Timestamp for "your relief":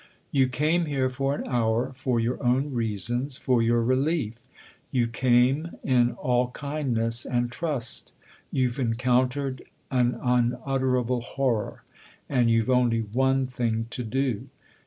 3.61-4.39